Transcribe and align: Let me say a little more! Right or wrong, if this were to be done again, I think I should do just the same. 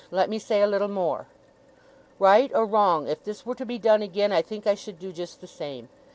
Let 0.09 0.31
me 0.31 0.39
say 0.39 0.63
a 0.63 0.67
little 0.67 0.87
more! 0.87 1.27
Right 2.17 2.51
or 2.55 2.65
wrong, 2.65 3.07
if 3.07 3.23
this 3.23 3.45
were 3.45 3.53
to 3.53 3.67
be 3.67 3.77
done 3.77 4.01
again, 4.01 4.31
I 4.31 4.41
think 4.41 4.65
I 4.65 4.73
should 4.73 4.97
do 4.97 5.13
just 5.13 5.41
the 5.41 5.47
same. 5.47 5.89